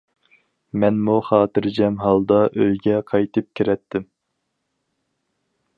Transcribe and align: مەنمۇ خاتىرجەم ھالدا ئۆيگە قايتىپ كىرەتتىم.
مەنمۇ 0.83 1.17
خاتىرجەم 1.27 1.99
ھالدا 2.05 2.39
ئۆيگە 2.63 2.97
قايتىپ 3.13 3.51
كىرەتتىم. 3.61 4.09